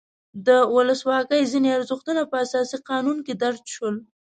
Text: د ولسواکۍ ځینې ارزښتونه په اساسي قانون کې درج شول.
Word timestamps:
د 0.47 0.49
ولسواکۍ 0.75 1.41
ځینې 1.51 1.69
ارزښتونه 1.77 2.21
په 2.31 2.35
اساسي 2.45 2.77
قانون 2.89 3.17
کې 3.25 3.33
درج 3.41 3.63
شول. 3.75 3.95